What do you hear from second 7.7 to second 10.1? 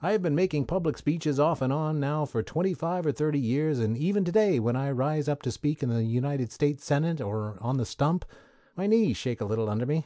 the stump, my knees shake a little under me.